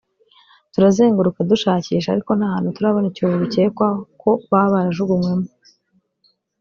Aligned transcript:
turazenguruka 0.73 1.39
dushakisha 1.51 2.09
ariko 2.11 2.31
nta 2.37 2.47
hantu 2.53 2.69
turabona 2.75 3.07
icyobo 3.11 3.35
bikekwako 3.43 4.29
baba 4.51 4.67
barajugunywemo 4.73 5.47